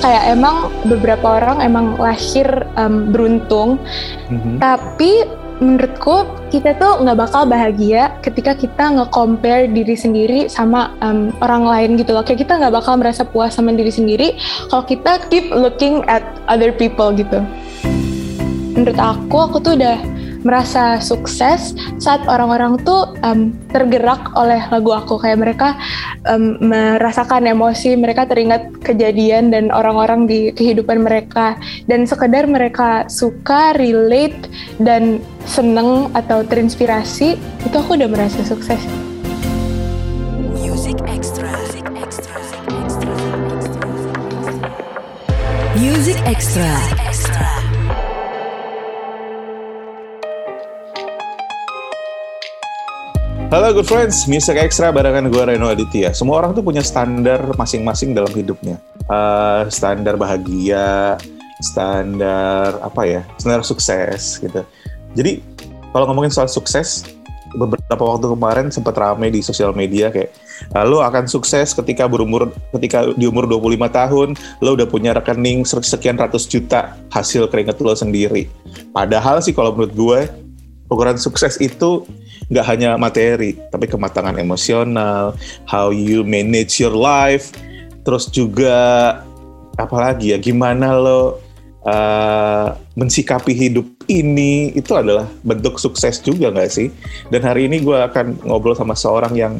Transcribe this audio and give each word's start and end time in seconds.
kayak 0.00 0.36
emang 0.36 0.72
beberapa 0.86 1.40
orang 1.40 1.64
emang 1.64 1.96
lahir 1.96 2.46
um, 2.76 3.10
beruntung, 3.10 3.80
mm-hmm. 4.28 4.56
tapi 4.60 5.24
menurutku 5.56 6.28
kita 6.52 6.76
tuh 6.76 7.00
nggak 7.00 7.16
bakal 7.16 7.48
bahagia 7.48 8.12
ketika 8.20 8.52
kita 8.52 8.92
nge-compare 8.92 9.72
diri 9.72 9.96
sendiri 9.96 10.38
sama 10.52 10.92
um, 11.00 11.32
orang 11.40 11.64
lain 11.64 11.90
gitu 11.96 12.12
loh. 12.12 12.20
Kayak 12.20 12.44
kita 12.44 12.60
nggak 12.60 12.74
bakal 12.76 13.00
merasa 13.00 13.24
puas 13.24 13.56
sama 13.56 13.72
diri 13.72 13.88
sendiri 13.88 14.36
kalau 14.68 14.84
kita 14.84 15.16
keep 15.32 15.48
looking 15.48 16.04
at 16.12 16.22
other 16.52 16.72
people 16.76 17.08
gitu. 17.16 17.40
Menurut 18.76 19.00
aku, 19.00 19.36
aku 19.48 19.56
tuh 19.64 19.80
udah 19.80 19.96
merasa 20.46 21.02
sukses 21.02 21.74
saat 21.98 22.22
orang-orang 22.30 22.78
tuh 22.86 23.18
um, 23.26 23.50
tergerak 23.74 24.30
oleh 24.38 24.62
lagu 24.70 24.94
aku 24.94 25.18
kayak 25.18 25.42
mereka 25.42 25.74
um, 26.30 26.54
merasakan 26.62 27.50
emosi 27.50 27.98
mereka 27.98 28.30
teringat 28.30 28.70
kejadian 28.86 29.50
dan 29.50 29.74
orang-orang 29.74 30.30
di 30.30 30.54
kehidupan 30.54 31.02
mereka 31.02 31.58
dan 31.90 32.06
sekedar 32.06 32.46
mereka 32.46 33.10
suka 33.10 33.74
relate 33.74 34.46
dan 34.78 35.18
seneng 35.42 36.14
atau 36.14 36.46
terinspirasi 36.46 37.34
itu 37.66 37.76
aku 37.76 37.98
udah 37.98 38.06
merasa 38.06 38.46
sukses. 38.46 38.78
Music 40.54 40.98
Extra. 41.10 41.50
Music 41.50 41.86
Extra. 41.98 42.34
Music 45.76 46.18
Extra. 46.24 46.95
Halo 53.46 53.70
good 53.70 53.86
friends, 53.86 54.26
Music 54.26 54.58
Extra 54.58 54.90
barengan 54.90 55.30
gue 55.30 55.38
Reno 55.38 55.70
Aditya. 55.70 56.10
Semua 56.10 56.42
orang 56.42 56.50
tuh 56.50 56.66
punya 56.66 56.82
standar 56.82 57.46
masing-masing 57.54 58.10
dalam 58.10 58.34
hidupnya. 58.34 58.82
Uh, 59.06 59.70
standar 59.70 60.18
bahagia, 60.18 61.14
standar 61.62 62.74
apa 62.82 63.06
ya, 63.06 63.22
standar 63.38 63.62
sukses 63.62 64.42
gitu. 64.42 64.66
Jadi 65.14 65.46
kalau 65.94 66.10
ngomongin 66.10 66.34
soal 66.34 66.50
sukses, 66.50 67.06
beberapa 67.54 68.02
waktu 68.02 68.34
kemarin 68.34 68.66
sempat 68.74 68.98
rame 68.98 69.30
di 69.30 69.38
sosial 69.46 69.70
media 69.70 70.10
kayak 70.10 70.34
lo 70.82 71.06
akan 71.06 71.30
sukses 71.30 71.70
ketika 71.70 72.10
berumur 72.10 72.50
ketika 72.74 73.14
di 73.14 73.30
umur 73.30 73.46
25 73.46 73.86
tahun 73.94 74.28
lo 74.58 74.74
udah 74.74 74.90
punya 74.90 75.14
rekening 75.14 75.62
sekian 75.62 76.18
ratus 76.18 76.50
juta 76.50 76.98
hasil 77.14 77.46
keringat 77.46 77.78
lo 77.78 77.94
sendiri. 77.94 78.50
Padahal 78.90 79.38
sih 79.38 79.54
kalau 79.54 79.70
menurut 79.70 79.94
gue 79.94 80.45
ukuran 80.86 81.18
sukses 81.18 81.58
itu 81.58 82.06
nggak 82.46 82.66
hanya 82.66 82.90
materi, 82.94 83.58
tapi 83.74 83.90
kematangan 83.90 84.38
emosional, 84.38 85.34
how 85.66 85.90
you 85.90 86.22
manage 86.22 86.78
your 86.78 86.94
life, 86.94 87.50
terus 88.06 88.30
juga 88.30 89.18
apalagi 89.76 90.32
ya 90.32 90.38
gimana 90.38 90.94
lo 90.94 91.42
uh, 91.84 92.70
mensikapi 92.94 93.50
hidup 93.52 93.86
ini 94.06 94.70
itu 94.78 94.94
adalah 94.94 95.26
bentuk 95.42 95.78
sukses 95.82 96.22
juga 96.22 96.54
nggak 96.54 96.70
sih? 96.70 96.88
Dan 97.34 97.42
hari 97.42 97.66
ini 97.66 97.82
gue 97.82 97.98
akan 97.98 98.46
ngobrol 98.46 98.78
sama 98.78 98.94
seorang 98.94 99.34
yang 99.34 99.54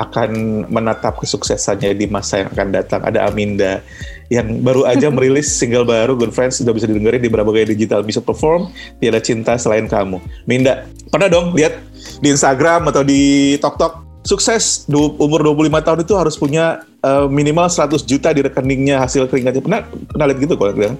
akan 0.00 0.64
menatap 0.72 1.20
kesuksesannya 1.20 1.92
di 1.92 2.08
masa 2.08 2.42
yang 2.42 2.50
akan 2.56 2.68
datang. 2.72 3.00
Ada 3.04 3.28
Aminda 3.28 3.84
yang 4.30 4.62
baru 4.62 4.86
aja 4.86 5.10
merilis 5.10 5.50
single 5.50 5.82
baru 5.82 6.14
Good 6.14 6.30
Friends 6.30 6.62
sudah 6.62 6.70
bisa 6.70 6.86
didengarin 6.86 7.18
di 7.18 7.26
berbagai 7.26 7.74
digital 7.74 8.06
music 8.06 8.22
platform. 8.22 8.70
Tiada 9.02 9.18
cinta 9.18 9.58
selain 9.58 9.90
kamu. 9.90 10.22
Minda, 10.46 10.86
pernah 11.10 11.26
dong 11.26 11.58
lihat 11.58 11.74
di 12.22 12.30
Instagram 12.30 12.86
atau 12.94 13.02
di 13.02 13.58
TokTok 13.58 14.06
sukses 14.22 14.86
umur 14.92 15.42
25 15.42 15.82
tahun 15.82 15.98
itu 16.06 16.14
harus 16.14 16.38
punya 16.38 16.86
uh, 17.02 17.26
minimal 17.26 17.66
100 17.66 18.06
juta 18.06 18.30
di 18.30 18.46
rekeningnya 18.46 19.02
hasil 19.02 19.26
keringatnya. 19.26 19.66
Pernah 19.66 19.80
pernah 20.06 20.24
lihat 20.30 20.38
gitu 20.38 20.54
kok 20.54 20.78
bilang. 20.78 20.96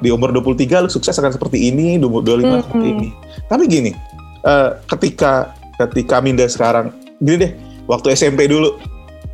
Di 0.00 0.08
umur 0.08 0.32
23 0.32 0.80
lu 0.80 0.88
sukses 0.88 1.12
akan 1.20 1.36
seperti 1.36 1.68
ini, 1.68 2.00
di 2.00 2.04
umur 2.08 2.24
25 2.24 2.40
mm 2.40 2.40
-hmm. 2.40 2.60
seperti 2.64 2.88
ini. 2.88 3.08
Tapi 3.44 3.62
gini, 3.68 3.92
uh, 4.48 4.80
ketika 4.88 5.52
ketika 5.76 6.16
Minda 6.24 6.48
sekarang 6.48 6.96
gini 7.20 7.36
deh, 7.44 7.52
waktu 7.84 8.16
SMP 8.16 8.48
dulu 8.48 8.80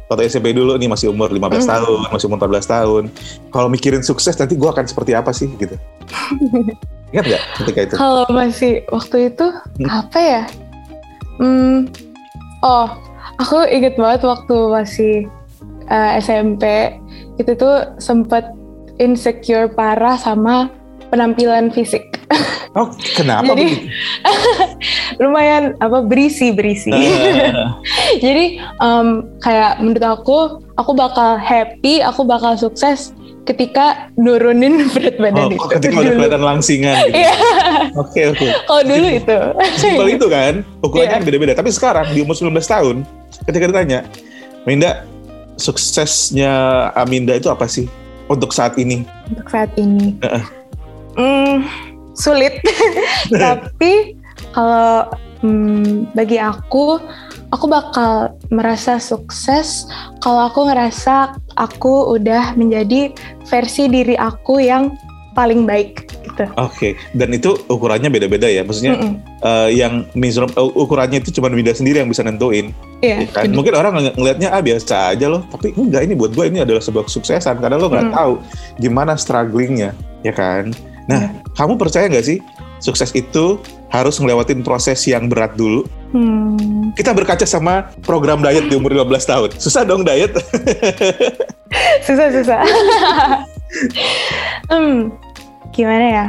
waktu 0.07 0.31
SMP 0.31 0.55
dulu 0.55 0.79
nih 0.79 0.87
masih 0.87 1.11
umur 1.11 1.31
15 1.31 1.43
mm. 1.43 1.67
tahun, 1.67 1.99
masih 2.15 2.27
umur 2.31 2.39
14 2.47 2.75
tahun. 2.75 3.03
Kalau 3.51 3.69
mikirin 3.71 4.03
sukses 4.07 4.39
nanti 4.39 4.55
gue 4.55 4.69
akan 4.71 4.87
seperti 4.87 5.13
apa 5.19 5.31
sih 5.35 5.51
gitu. 5.59 5.75
Ingat 7.15 7.25
nggak 7.27 7.43
ketika 7.63 7.81
itu? 7.83 7.95
Kalau 7.99 8.27
masih 8.31 8.73
waktu 8.91 9.17
itu 9.31 9.47
hmm? 9.51 9.89
apa 9.91 10.19
ya? 10.19 10.43
Hmm, 11.37 11.87
oh, 12.65 12.89
aku 13.37 13.69
inget 13.69 13.95
banget 14.01 14.25
waktu 14.25 14.57
masih 14.73 15.15
uh, 15.93 16.17
eh, 16.17 16.25
SMP 16.25 16.65
itu 17.37 17.53
tuh 17.55 17.95
sempet 18.01 18.49
insecure 18.97 19.69
parah 19.69 20.17
sama 20.19 20.73
penampilan 21.13 21.71
fisik. 21.71 22.03
Oh, 22.77 22.93
kenapa? 23.17 23.57
Jadi 23.57 23.89
lumayan 25.25 25.73
apa 25.81 26.05
berisi 26.05 26.53
berisi. 26.53 26.93
Uh. 26.93 27.73
Jadi 28.25 28.61
um, 28.85 29.25
kayak 29.41 29.81
menurut 29.81 30.05
aku, 30.05 30.39
aku 30.77 30.93
bakal 30.93 31.41
happy, 31.41 32.05
aku 32.05 32.29
bakal 32.29 32.53
sukses 32.61 33.17
ketika 33.49 34.13
nurunin 34.21 34.85
berat 34.93 35.17
badan 35.17 35.49
oh, 35.49 35.57
itu. 35.57 35.67
Ketika 35.73 35.97
udah 36.05 36.13
kelihatan 36.21 36.43
langsingan. 36.45 36.95
Gitu. 37.09 37.17
Iya. 37.25 37.35
Oke 37.97 38.21
oke. 38.37 38.49
Kalau 38.69 38.83
dulu 38.85 39.09
itu. 39.09 39.39
Simpel 39.81 40.09
itu 40.13 40.27
kan, 40.29 40.55
ukurannya 40.85 41.17
yeah. 41.17 41.25
beda-beda. 41.25 41.53
Tapi 41.57 41.73
sekarang 41.73 42.13
di 42.13 42.21
umur 42.21 42.37
19 42.37 42.53
tahun, 42.61 42.97
ketika 43.49 43.65
ditanya, 43.73 44.05
Minda, 44.69 45.09
suksesnya 45.57 46.53
Aminda 46.93 47.33
itu 47.33 47.49
apa 47.49 47.65
sih 47.65 47.89
untuk 48.29 48.53
saat 48.53 48.77
ini? 48.77 49.09
Untuk 49.33 49.49
saat 49.49 49.73
ini. 49.81 50.13
Uh 50.21 50.29
-uh. 50.29 50.45
Hmm, 51.17 51.57
sulit. 52.17 52.59
Tapi 53.31 54.17
kalau 54.53 55.09
hmm, 55.45 56.13
bagi 56.17 56.41
aku, 56.41 56.99
aku 57.53 57.67
bakal 57.69 58.35
merasa 58.49 58.99
sukses 58.99 59.87
kalau 60.25 60.49
aku 60.49 60.67
ngerasa 60.67 61.37
aku 61.57 62.17
udah 62.17 62.57
menjadi 62.57 63.13
versi 63.47 63.89
diri 63.89 64.17
aku 64.19 64.61
yang 64.61 64.97
paling 65.37 65.69
baik 65.69 66.09
gitu. 66.25 66.49
Oke, 66.57 66.57
okay. 66.57 66.93
dan 67.13 67.33
itu 67.37 67.57
ukurannya 67.69 68.09
beda-beda 68.09 68.49
ya. 68.49 68.65
Maksudnya 68.65 68.97
mm 68.97 69.05
-mm. 69.05 69.15
Uh, 69.45 69.69
yang 69.71 70.09
miserable, 70.17 70.57
uh, 70.57 70.73
ukurannya 70.73 71.21
itu 71.21 71.29
cuma 71.39 71.53
beda 71.53 71.77
sendiri 71.77 72.01
yang 72.01 72.09
bisa 72.09 72.25
nentuin. 72.25 72.73
Iya. 73.05 73.29
Yeah, 73.29 73.31
kan? 73.31 73.53
Mungkin 73.53 73.77
orang 73.77 73.93
ng 74.01 74.17
ngelihatnya 74.17 74.49
ah 74.49 74.65
biasa 74.65 75.13
aja 75.13 75.29
loh, 75.29 75.45
tapi 75.53 75.77
enggak 75.77 76.09
ini 76.09 76.17
buat 76.17 76.33
gue 76.33 76.45
ini 76.49 76.65
adalah 76.65 76.81
sebuah 76.81 77.05
kesuksesan 77.07 77.61
karena 77.61 77.77
lo 77.77 77.93
nggak 77.93 78.11
mm. 78.11 78.15
tahu 78.17 78.33
gimana 78.81 79.13
strugglingnya, 79.15 79.93
ya 80.25 80.33
kan? 80.33 80.73
Nah, 81.07 81.31
hmm. 81.31 81.46
Kamu 81.57 81.81
percaya 81.81 82.07
nggak 82.07 82.27
sih 82.27 82.39
sukses 82.79 83.13
itu 83.17 83.57
harus 83.89 84.21
ngelewatin 84.21 84.61
proses 84.61 85.01
yang 85.09 85.33
berat 85.33 85.57
dulu? 85.57 85.89
Hmm. 86.13 86.93
Kita 86.93 87.17
berkaca 87.17 87.49
sama 87.49 87.89
program 88.05 88.45
diet 88.45 88.69
di 88.69 88.77
umur 88.77 88.93
15 88.93 89.31
tahun. 89.31 89.49
Susah 89.57 89.83
dong 89.89 90.05
diet? 90.05 90.37
susah, 92.07 92.29
susah. 92.29 92.61
hmm, 94.73 95.13
gimana 95.73 96.07
ya? 96.07 96.27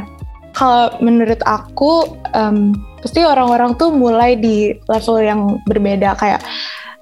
Kalau 0.56 0.90
menurut 0.98 1.38
aku, 1.46 2.18
um, 2.34 2.74
pasti 3.04 3.22
orang-orang 3.22 3.78
tuh 3.78 3.94
mulai 3.94 4.34
di 4.34 4.74
level 4.90 5.18
yang 5.22 5.40
berbeda. 5.68 6.18
Kayak 6.18 6.42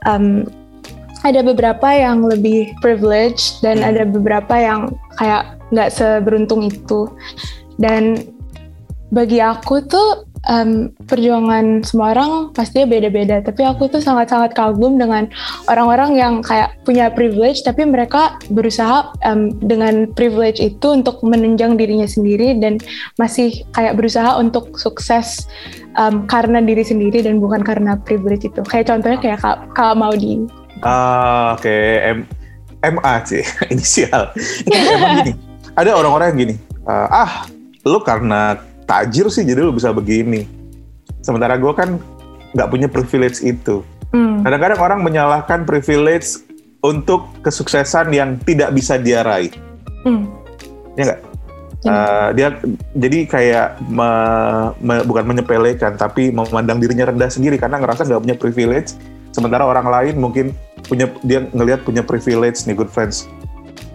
um, 0.05 0.45
ada 1.25 1.41
beberapa 1.43 1.89
yang 1.91 2.27
lebih 2.27 2.75
privileged 2.85 3.63
dan 3.65 3.81
hmm. 3.81 3.89
ada 3.89 4.03
beberapa 4.05 4.55
yang 4.59 4.81
kayak 5.17 5.57
nggak 5.75 5.91
seberuntung 5.91 6.63
itu 6.63 7.11
dan 7.77 8.21
bagi 9.15 9.39
aku 9.39 9.87
tuh 9.87 10.27
um, 10.51 10.91
perjuangan 11.07 11.87
semua 11.87 12.11
orang 12.17 12.51
pastinya 12.51 12.91
beda-beda. 12.91 13.39
Tapi 13.39 13.63
aku 13.63 13.87
tuh 13.87 14.03
sangat-sangat 14.03 14.55
kagum 14.59 14.99
dengan 14.99 15.31
orang-orang 15.71 16.19
yang 16.19 16.35
kayak 16.43 16.75
punya 16.83 17.07
privilege 17.11 17.63
tapi 17.63 17.87
mereka 17.87 18.35
berusaha 18.51 19.15
um, 19.23 19.55
dengan 19.63 20.11
privilege 20.19 20.59
itu 20.59 20.91
untuk 20.91 21.23
menunjang 21.23 21.79
dirinya 21.79 22.07
sendiri 22.07 22.59
dan 22.59 22.83
masih 23.19 23.63
kayak 23.79 23.95
berusaha 23.95 24.35
untuk 24.39 24.75
sukses 24.75 25.47
um, 25.95 26.27
karena 26.27 26.59
diri 26.59 26.83
sendiri 26.83 27.23
dan 27.23 27.39
bukan 27.39 27.63
karena 27.63 27.95
privilege 28.03 28.43
itu. 28.43 28.61
Kayak 28.67 28.91
contohnya 28.91 29.19
kayak 29.23 29.39
kak, 29.39 29.59
kak 29.75 29.95
Maudi 29.95 30.43
ah 30.85 31.57
oke. 31.57 31.65
Okay. 31.65 32.13
MA 32.85 33.15
sih 33.25 33.43
inisial. 33.73 34.31
Emang 34.69 35.25
gini. 35.25 35.33
Ada 35.75 35.97
orang-orang 35.97 36.27
yang 36.35 36.39
gini. 36.49 36.55
Uh, 36.87 37.09
ah 37.11 37.33
lu 37.87 38.03
karena 38.03 38.59
tajir 38.85 39.31
sih 39.31 39.47
jadi 39.47 39.63
lu 39.63 39.71
bisa 39.71 39.95
begini. 39.95 40.45
Sementara 41.23 41.55
gue 41.55 41.73
kan 41.73 42.03
nggak 42.53 42.69
punya 42.69 42.89
privilege 42.91 43.41
itu. 43.47 43.87
Hmm. 44.11 44.43
Kadang-kadang 44.43 44.81
orang 44.83 45.01
menyalahkan 45.07 45.63
privilege 45.63 46.43
untuk 46.83 47.31
kesuksesan 47.47 48.11
yang 48.11 48.39
tidak 48.43 48.75
bisa 48.75 48.99
dia 48.99 49.23
raih. 49.23 49.55
Hmm. 50.03 50.27
Ya 50.99 51.15
nggak? 51.15 51.21
Uh, 51.87 52.35
dia 52.35 52.51
jadi 52.99 53.19
kayak 53.31 53.69
me, 53.87 54.11
me, 54.83 55.07
bukan 55.07 55.23
menyepelekan 55.23 55.95
tapi 55.95 56.35
memandang 56.35 56.83
dirinya 56.83 57.15
rendah 57.15 57.31
sendiri 57.31 57.63
karena 57.63 57.79
ngerasa 57.79 58.03
nggak 58.03 58.23
punya 58.27 58.35
privilege 58.35 58.99
sementara 59.31 59.63
orang 59.63 59.87
lain 59.87 60.19
mungkin 60.19 60.51
punya 60.91 61.07
dia 61.23 61.47
ngelihat 61.55 61.87
punya 61.87 62.03
privilege 62.03 62.67
nih 62.67 62.75
good 62.75 62.91
friends 62.91 63.31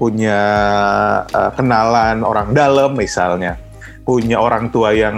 punya 0.01 0.39
uh, 1.29 1.53
kenalan 1.53 2.25
orang 2.25 2.57
dalam 2.57 2.97
misalnya, 2.97 3.53
punya 4.03 4.41
orang 4.41 4.73
tua 4.73 4.91
yang 4.91 5.17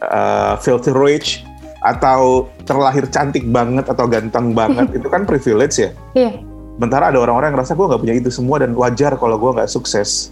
uh, 0.00 0.56
filthy 0.60 0.92
rich 0.92 1.44
atau 1.84 2.50
terlahir 2.66 3.06
cantik 3.08 3.46
banget 3.48 3.86
atau 3.86 4.10
ganteng 4.10 4.52
banget 4.52 4.90
itu 4.98 5.06
kan 5.06 5.22
privilege 5.28 5.78
ya. 5.78 5.90
Iya. 6.16 6.32
Sementara 6.78 7.10
ada 7.10 7.18
orang-orang 7.18 7.50
yang 7.50 7.56
ngerasa 7.58 7.74
gue 7.74 7.86
nggak 7.90 8.02
punya 8.02 8.14
itu 8.14 8.30
semua 8.30 8.62
dan 8.62 8.70
wajar 8.78 9.18
kalau 9.18 9.34
gue 9.38 9.50
nggak 9.50 9.70
sukses. 9.70 10.30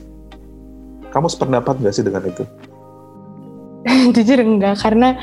Kamu 1.10 1.26
sependapat 1.26 1.80
nggak 1.82 1.94
sih 1.94 2.04
dengan 2.06 2.22
itu? 2.28 2.44
Jujur 4.14 4.38
enggak, 4.42 4.82
karena 4.82 5.14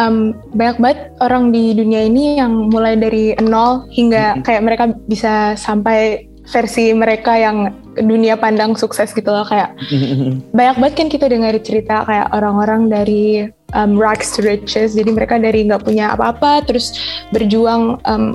um, 0.00 0.36
banyak 0.52 0.78
banget 0.80 1.00
orang 1.20 1.52
di 1.52 1.72
dunia 1.76 2.08
ini 2.08 2.36
yang 2.40 2.72
mulai 2.72 2.96
dari 2.96 3.36
nol 3.40 3.88
hingga 3.92 4.40
kayak 4.44 4.62
mereka 4.64 4.84
bisa 5.08 5.56
sampai 5.56 6.28
versi 6.50 6.90
mereka 6.90 7.38
yang 7.38 7.70
dunia 7.94 8.34
pandang 8.34 8.74
sukses 8.74 9.12
gitu 9.14 9.30
loh 9.30 9.46
kayak 9.46 9.76
banyak 10.56 10.76
banget 10.80 10.94
kan 10.96 11.08
kita 11.12 11.26
dengar 11.30 11.54
cerita 11.62 12.02
kayak 12.08 12.32
orang-orang 12.34 12.90
dari 12.90 13.46
um, 13.76 13.96
rags 14.00 14.34
to 14.34 14.42
riches 14.42 14.96
jadi 14.96 15.10
mereka 15.12 15.38
dari 15.38 15.66
nggak 15.68 15.84
punya 15.84 16.12
apa-apa 16.16 16.64
terus 16.66 16.96
berjuang 17.30 18.00
um, 18.08 18.34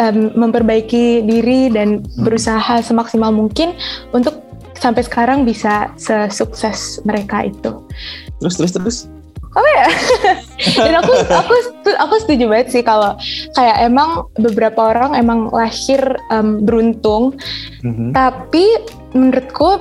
um, 0.00 0.18
memperbaiki 0.34 1.24
diri 1.24 1.70
dan 1.72 2.02
Hmm. 2.02 2.24
berusaha 2.24 2.82
semaksimal 2.82 3.32
mungkin 3.32 3.76
untuk 4.12 4.42
sampai 4.76 5.04
sekarang 5.04 5.48
bisa 5.48 5.88
sesukses 5.96 7.00
mereka 7.08 7.48
itu 7.48 7.80
terus 8.40 8.60
terus 8.60 8.72
terus. 8.76 8.98
dan 10.76 11.00
aku 11.00 11.12
aku 11.32 11.54
aku 11.96 12.14
setuju 12.20 12.44
banget 12.46 12.68
sih 12.70 12.82
kalau 12.82 13.16
kayak 13.52 13.76
emang 13.82 14.28
beberapa 14.36 14.92
orang 14.92 15.16
emang 15.16 15.48
lahir 15.50 16.00
um, 16.28 16.60
beruntung 16.60 17.32
Mhm. 17.80 18.12
tapi 18.12 18.64
menurutku 19.12 19.80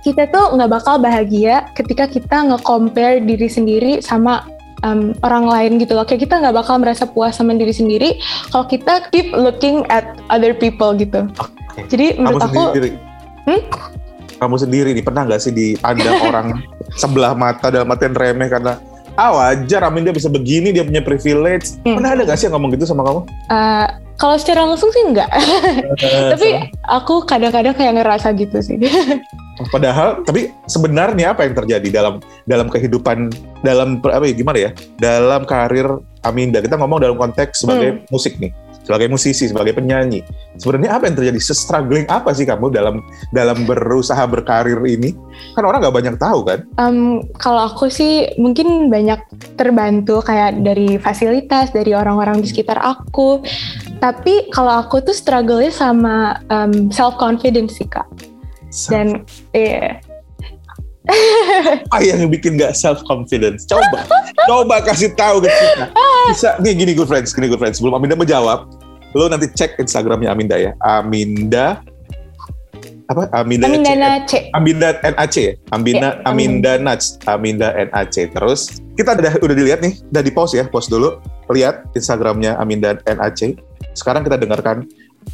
kita 0.00 0.30
tuh 0.30 0.56
nggak 0.56 0.70
bakal 0.70 0.96
bahagia 0.96 1.68
ketika 1.74 2.08
kita 2.08 2.46
nge-compare 2.48 3.20
diri 3.20 3.44
sendiri 3.44 3.92
sama 4.00 4.46
um, 4.80 5.12
orang 5.20 5.44
lain 5.44 5.72
gitu 5.76 5.92
loh 5.92 6.06
kayak 6.06 6.24
kita 6.24 6.38
nggak 6.38 6.54
bakal 6.54 6.78
merasa 6.78 7.04
puas 7.04 7.34
sama 7.34 7.52
diri 7.52 7.74
sendiri 7.74 8.16
kalau 8.48 8.64
kita 8.64 9.04
keep 9.10 9.28
looking 9.34 9.82
at 9.90 10.16
other 10.30 10.54
people 10.54 10.94
gitu 10.94 11.26
Oke. 11.36 11.84
jadi 11.90 12.14
Kamu 12.14 12.22
menurut 12.24 12.42
aku 12.46 12.62
sendiri. 12.72 12.90
Hmm? 13.44 13.60
Kamu 14.38 14.54
sendiri 14.54 14.88
nih 14.94 15.02
pernah 15.02 15.26
nggak 15.26 15.40
sih 15.42 15.50
dipandang 15.50 16.16
orang 16.22 16.46
sebelah 16.96 17.36
mata 17.36 17.68
dalam 17.68 17.90
artian 17.90 18.16
remeh 18.16 18.48
karena 18.48 18.80
ah 19.18 19.34
wajar 19.34 19.82
Amin 19.84 20.06
dia 20.06 20.14
bisa 20.14 20.30
begini 20.30 20.70
dia 20.70 20.86
punya 20.86 21.02
privilege. 21.02 21.74
Hmm. 21.82 21.98
Pernah 21.98 22.10
ada 22.14 22.22
nggak 22.24 22.38
sih 22.38 22.46
yang 22.46 22.54
ngomong 22.54 22.70
gitu 22.78 22.86
sama 22.86 23.02
kamu? 23.02 23.20
uh, 23.50 23.88
kalau 24.18 24.34
secara 24.34 24.66
langsung 24.66 24.90
sih 24.90 25.06
enggak 25.06 25.30
tapi 26.34 26.68
aku 26.84 27.22
kadang-kadang 27.24 27.72
kayak 27.72 28.02
ngerasa 28.02 28.34
gitu 28.34 28.58
sih 28.60 28.76
Padahal, 29.74 30.22
tapi 30.22 30.54
sebenarnya 30.70 31.34
apa 31.34 31.42
yang 31.42 31.58
terjadi 31.58 31.88
dalam 31.90 32.22
dalam 32.46 32.70
kehidupan 32.70 33.26
dalam 33.66 33.98
apa 34.06 34.22
ya 34.30 34.34
gimana 34.38 34.54
ya 34.54 34.70
dalam 35.02 35.42
karir 35.42 35.98
Aminda 36.22 36.62
kita 36.62 36.78
ngomong 36.78 37.02
dalam 37.02 37.18
konteks 37.18 37.66
sebagai 37.66 38.06
musik 38.06 38.38
nih 38.38 38.54
sebagai 38.88 39.12
musisi 39.12 39.44
sebagai 39.44 39.76
penyanyi. 39.76 40.24
Sebenarnya 40.56 40.96
apa 40.96 41.12
yang 41.12 41.16
terjadi? 41.20 41.36
Struggling 41.44 42.08
apa 42.08 42.32
sih 42.32 42.48
kamu 42.48 42.72
dalam 42.72 43.04
dalam 43.36 43.68
berusaha 43.68 44.24
berkarir 44.24 44.80
ini? 44.88 45.12
Kan 45.52 45.68
orang 45.68 45.84
nggak 45.84 45.96
banyak 46.00 46.16
tahu 46.16 46.40
kan? 46.48 46.64
Um, 46.80 47.20
kalau 47.36 47.68
aku 47.68 47.92
sih 47.92 48.32
mungkin 48.40 48.88
banyak 48.88 49.20
terbantu 49.60 50.24
kayak 50.24 50.64
dari 50.64 50.96
fasilitas 50.96 51.68
dari 51.76 51.92
orang-orang 51.92 52.40
di 52.40 52.48
sekitar 52.48 52.80
aku. 52.80 53.44
Tapi 54.00 54.48
kalau 54.56 54.80
aku 54.80 55.04
tuh 55.04 55.12
struggle-nya 55.12 55.68
sama 55.68 56.40
um, 56.48 56.88
self 56.88 57.20
confidence 57.20 57.76
sih 57.76 57.84
kak. 57.84 58.08
Dan 58.88 59.28
iya. 59.52 60.00
apa 61.88 62.04
yang 62.04 62.28
bikin 62.28 62.60
nggak 62.60 62.76
self 62.76 63.00
confidence 63.08 63.64
coba 63.64 64.04
coba 64.44 64.76
kasih 64.84 65.12
tahu 65.16 65.40
ke 65.40 65.48
kita. 65.48 65.86
Bisa 66.28 66.60
nih 66.60 66.72
gini 66.76 66.92
good 66.92 67.08
friends 67.08 67.32
gini 67.32 67.48
good 67.48 67.60
friends. 67.60 67.80
Sebelum 67.80 67.96
Aminda 67.96 68.16
menjawab 68.16 68.68
lo 69.16 69.28
nanti 69.28 69.48
cek 69.48 69.80
Instagramnya 69.80 70.32
Aminda 70.32 70.56
ya 70.60 70.72
Aminda 70.82 71.80
apa 73.08 73.24
Aminda 73.32 73.64
Amin 73.72 73.80
CF. 73.80 73.88
Dana 73.88 74.10
C. 74.28 74.32
Aminda 74.52 74.88
NAC 75.00 75.34
ya? 75.40 75.52
Aminda, 75.72 76.08
Ya, 76.20 76.28
Aminda 76.28 76.72
Nats, 76.76 77.16
Aminda 77.24 77.72
NAC. 77.72 78.28
Terus 78.36 78.84
kita 79.00 79.16
udah 79.16 79.32
udah 79.40 79.56
dilihat 79.56 79.80
nih, 79.80 79.96
udah 80.12 80.22
di 80.22 80.28
post 80.28 80.52
ya, 80.52 80.68
post 80.68 80.92
dulu. 80.92 81.16
Lihat 81.48 81.88
Instagramnya 81.96 82.60
Aminda 82.60 83.00
NAC. 83.08 83.56
Sekarang 83.96 84.28
kita 84.28 84.36
dengarkan 84.36 84.84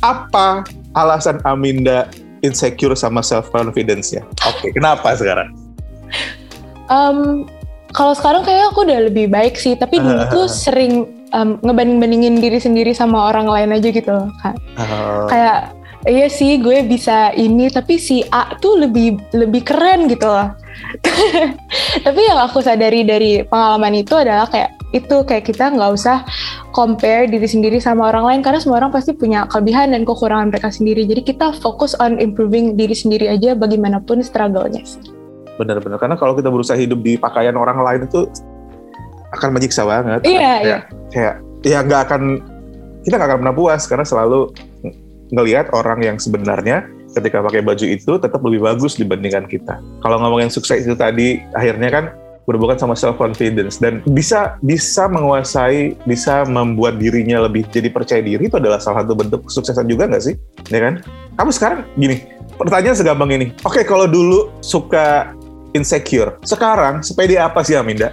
apa 0.07 0.63
alasan 0.95 1.43
Aminda 1.43 2.07
insecure 2.47 2.95
sama 2.95 3.27
self 3.27 3.51
confidence 3.51 4.15
ya. 4.15 4.23
Oke, 4.47 4.71
kenapa 4.71 5.19
sekarang? 5.19 5.51
Um, 6.87 7.51
kalau 7.91 8.15
sekarang 8.15 8.47
kayaknya 8.47 8.67
aku 8.71 8.81
udah 8.87 9.01
lebih 9.11 9.27
baik 9.35 9.59
sih. 9.59 9.75
Tapi 9.75 9.99
dulu 9.99 10.23
tuh 10.35 10.47
sering 10.47 11.11
um, 11.35 11.59
ngebanding-bandingin 11.61 12.39
diri 12.39 12.63
sendiri 12.63 12.95
sama 12.95 13.35
orang 13.35 13.51
lain 13.51 13.75
aja 13.75 13.89
gitu 13.91 14.11
loh 14.15 14.31
kak. 14.39 14.55
Uh, 14.79 15.27
kayak 15.27 15.75
iya 16.07 16.31
sih 16.31 16.63
gue 16.63 16.87
bisa 16.87 17.35
ini 17.35 17.67
tapi 17.69 17.99
si 17.99 18.23
A 18.31 18.55
tuh 18.63 18.79
lebih 18.79 19.19
lebih 19.35 19.67
keren 19.67 20.07
gitu 20.07 20.31
loh. 20.31 20.55
tapi 22.07 22.21
yang 22.23 22.39
aku 22.47 22.63
sadari 22.63 23.03
dari 23.03 23.43
pengalaman 23.47 24.03
itu 24.03 24.15
adalah 24.15 24.47
kayak 24.47 24.75
itu 24.95 25.27
kayak 25.27 25.51
kita 25.51 25.75
nggak 25.75 25.91
usah 25.91 26.23
compare 26.71 27.27
diri 27.27 27.47
sendiri 27.51 27.83
sama 27.83 28.15
orang 28.15 28.31
lain 28.31 28.41
karena 28.47 28.63
semua 28.63 28.79
orang 28.79 28.95
pasti 28.95 29.11
punya 29.11 29.43
kelebihan 29.51 29.91
dan 29.91 30.07
kekurangan 30.07 30.55
mereka 30.55 30.71
sendiri. 30.71 31.03
Jadi 31.03 31.35
kita 31.35 31.51
fokus 31.59 31.99
on 31.99 32.23
improving 32.23 32.79
diri 32.79 32.95
sendiri 32.95 33.27
aja 33.27 33.59
bagaimanapun 33.59 34.23
struggle-nya. 34.23 34.87
sih. 34.87 35.03
Bener-bener 35.59 35.99
karena 35.99 36.19
kalau 36.19 36.35
kita 36.35 36.51
berusaha 36.51 36.79
hidup 36.79 37.03
di 37.03 37.15
pakaian 37.19 37.55
orang 37.55 37.79
lain 37.83 38.07
itu 38.07 38.27
akan 39.37 39.51
menyiksa 39.55 39.83
banget. 39.85 40.21
Iya, 40.25 40.39
kayak, 40.39 40.61
iya. 40.63 40.79
Kayak 41.11 41.35
ya 41.65 41.79
nggak 41.81 42.01
akan 42.11 42.23
kita 43.05 43.15
nggak 43.17 43.29
akan 43.29 43.39
pernah 43.45 43.57
puas 43.57 43.83
karena 43.89 44.05
selalu 44.05 44.53
ng- 44.85 44.97
ngelihat 45.33 45.73
orang 45.73 46.01
yang 46.05 46.17
sebenarnya 46.21 46.85
ketika 47.15 47.41
pakai 47.41 47.63
baju 47.63 47.87
itu 47.87 48.13
tetap 48.19 48.41
lebih 48.43 48.61
bagus 48.67 48.99
dibandingkan 48.99 49.47
kita. 49.47 49.79
Kalau 50.03 50.17
ngomongin 50.19 50.51
sukses 50.51 50.83
itu 50.83 50.99
tadi 50.99 51.39
akhirnya 51.55 51.91
kan 51.91 52.05
berhubungan 52.45 52.77
sama 52.77 52.93
self 52.93 53.17
confidence 53.17 53.81
dan 53.81 54.05
bisa 54.05 54.61
bisa 54.61 55.09
menguasai 55.09 55.97
bisa 56.05 56.45
membuat 56.45 57.01
dirinya 57.01 57.45
lebih 57.49 57.65
jadi 57.73 57.89
percaya 57.89 58.21
diri 58.21 58.49
itu 58.49 58.57
adalah 58.61 58.77
salah 58.77 59.03
satu 59.03 59.17
bentuk 59.17 59.49
kesuksesan 59.49 59.89
juga 59.89 60.09
nggak 60.09 60.23
sih 60.23 60.37
ya 60.69 60.81
kan 60.81 60.95
kamu 61.41 61.51
sekarang 61.57 61.81
gini 61.97 62.17
pertanyaan 62.61 62.97
segampang 62.97 63.31
ini 63.33 63.47
oke 63.65 63.81
kalau 63.89 64.05
dulu 64.05 64.53
suka 64.61 65.33
insecure 65.73 66.37
sekarang 66.45 67.01
sepede 67.01 67.41
apa 67.41 67.65
sih 67.65 67.81
Aminda 67.81 68.13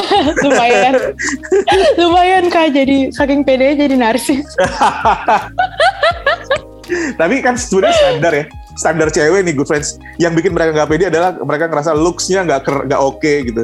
lumayan, 0.44 0.94
lumayan 2.00 2.44
kak. 2.48 2.72
Jadi 2.72 3.12
saking 3.12 3.42
pede 3.42 3.76
jadi 3.76 3.94
narsis. 3.96 4.44
tapi 7.20 7.40
kan 7.40 7.54
sebenarnya 7.56 7.94
standar 7.96 8.32
ya. 8.32 8.44
Standar 8.72 9.08
cewek 9.12 9.40
nih 9.44 9.54
good 9.56 9.68
friends. 9.68 10.00
Yang 10.16 10.42
bikin 10.42 10.52
mereka 10.56 10.70
nggak 10.76 10.90
pede 10.90 11.04
adalah 11.12 11.36
mereka 11.40 11.68
ngerasa 11.68 11.92
looks-nya 11.92 12.44
nggak 12.48 12.60
ker- 12.64 12.84
nggak 12.88 13.02
oke 13.02 13.32
gitu. 13.46 13.62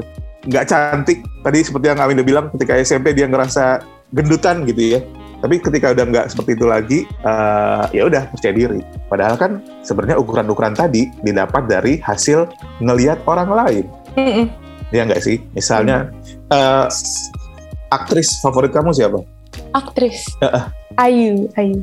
Nggak 0.49 0.64
cantik. 0.68 1.18
Tadi 1.44 1.58
seperti 1.64 1.87
yang 1.88 2.00
Aminda 2.00 2.25
bilang 2.25 2.52
ketika 2.52 2.76
SMP 2.80 3.16
dia 3.16 3.26
ngerasa 3.28 3.82
gendutan 4.12 4.64
gitu 4.68 4.99
ya. 4.99 5.00
Tapi 5.38 5.62
ketika 5.62 5.94
udah 5.94 6.04
nggak 6.11 6.26
seperti 6.35 6.50
itu 6.58 6.66
lagi 6.66 6.99
eh, 7.06 7.85
ya 7.94 8.02
udah 8.11 8.26
percaya 8.35 8.52
diri. 8.52 8.80
Padahal 9.06 9.35
kan 9.38 9.62
sebenarnya 9.87 10.18
ukuran-ukuran 10.18 10.75
tadi 10.75 11.08
didapat 11.23 11.70
dari 11.70 12.02
hasil 12.02 12.50
ngelihat 12.82 13.23
orang 13.25 13.49
lain. 13.49 13.85
Mm-mm. 14.18 14.68
Ya 14.95 15.04
nggak 15.04 15.21
sih 15.21 15.42
misalnya 15.52 16.12
eh, 16.52 16.87
aktris 17.88 18.40
favorit 18.45 18.73
kamu 18.73 18.92
siapa 18.92 19.21
Aktris. 19.76 20.25
Heeh. 20.40 20.64
Ayu, 20.99 21.47
Ayu. 21.54 21.78